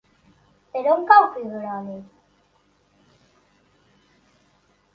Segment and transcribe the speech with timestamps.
[0.77, 2.09] Per on cau Figueroles?